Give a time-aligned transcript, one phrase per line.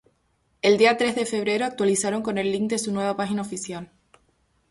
[0.63, 3.91] El día tres de Febrero actualizaron con el link de su nueva página oficial.